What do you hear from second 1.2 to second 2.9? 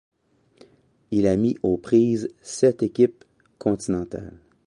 a mis aux prises sept